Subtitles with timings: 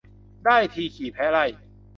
[0.45, 1.45] ได้ทีขี่แพะไล่